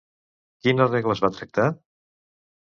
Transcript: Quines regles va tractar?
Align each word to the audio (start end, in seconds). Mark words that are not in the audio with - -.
Quines 0.67 0.89
regles 0.95 1.23
va 1.27 1.31
tractar? 1.37 1.69